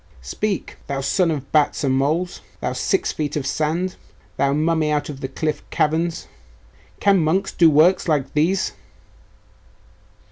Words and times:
Speak! 0.23 0.77
Thou 0.87 0.99
son 1.01 1.29
of 1.29 1.51
bats 1.51 1.83
and 1.83 1.93
moles 1.93 2.41
thou 2.59 2.73
six 2.73 3.11
feet 3.11 3.35
of 3.35 3.45
sand 3.45 3.97
thou 4.35 4.51
mummy 4.51 4.89
out 4.89 5.09
of 5.09 5.21
the 5.21 5.27
cliff 5.27 5.61
caverns! 5.69 6.27
Can 6.99 7.19
monks 7.23 7.51
do 7.51 7.69
works 7.69 8.07
like 8.07 8.33
these? 8.33 8.71